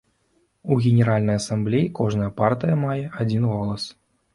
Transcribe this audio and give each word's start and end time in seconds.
У 0.75 0.77
генеральнай 0.85 1.39
асамблеі 1.41 1.93
кожная 2.03 2.31
партыя 2.43 2.83
мае 2.89 3.01
адзін 3.23 3.51
голас. 3.57 3.83